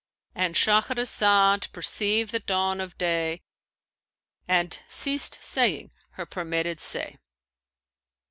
[0.33, 3.43] '"—And Shahrazed perceived the dawn of day
[4.47, 7.19] and ceased saying her permitted say.